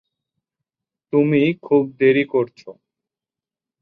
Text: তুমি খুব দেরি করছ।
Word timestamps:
তুমি 1.13 1.41
খুব 1.61 1.83
দেরি 1.99 2.25
করছ। 2.25 2.59